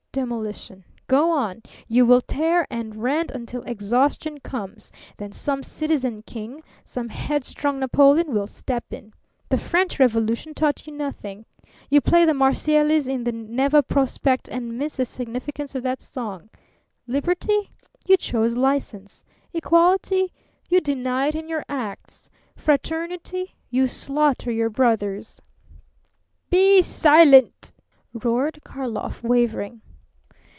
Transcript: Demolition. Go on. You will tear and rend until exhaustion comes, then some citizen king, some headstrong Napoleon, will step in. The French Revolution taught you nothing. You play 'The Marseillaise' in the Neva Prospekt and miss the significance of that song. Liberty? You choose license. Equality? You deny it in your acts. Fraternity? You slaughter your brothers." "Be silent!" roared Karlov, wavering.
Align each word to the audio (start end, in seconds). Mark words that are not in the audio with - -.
Demolition. 0.13 0.83
Go 1.07 1.31
on. 1.31 1.61
You 1.87 2.05
will 2.05 2.19
tear 2.19 2.67
and 2.69 2.97
rend 2.97 3.31
until 3.31 3.61
exhaustion 3.63 4.41
comes, 4.41 4.91
then 5.15 5.31
some 5.31 5.63
citizen 5.63 6.21
king, 6.23 6.63
some 6.83 7.07
headstrong 7.07 7.79
Napoleon, 7.79 8.33
will 8.33 8.45
step 8.45 8.83
in. 8.91 9.13
The 9.47 9.57
French 9.57 10.01
Revolution 10.01 10.53
taught 10.53 10.85
you 10.85 10.91
nothing. 10.91 11.45
You 11.89 12.01
play 12.01 12.25
'The 12.25 12.33
Marseillaise' 12.33 13.07
in 13.07 13.23
the 13.23 13.31
Neva 13.31 13.81
Prospekt 13.81 14.49
and 14.49 14.77
miss 14.77 14.97
the 14.97 15.05
significance 15.05 15.75
of 15.75 15.83
that 15.83 16.01
song. 16.01 16.49
Liberty? 17.07 17.71
You 18.05 18.17
choose 18.17 18.57
license. 18.57 19.23
Equality? 19.53 20.29
You 20.67 20.81
deny 20.81 21.27
it 21.27 21.35
in 21.35 21.47
your 21.47 21.63
acts. 21.69 22.29
Fraternity? 22.57 23.55
You 23.69 23.87
slaughter 23.87 24.51
your 24.51 24.69
brothers." 24.69 25.41
"Be 26.49 26.81
silent!" 26.81 27.71
roared 28.13 28.59
Karlov, 28.65 29.23
wavering. 29.23 29.79